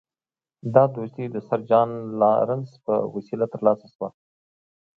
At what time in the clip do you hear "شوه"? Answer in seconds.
3.93-4.09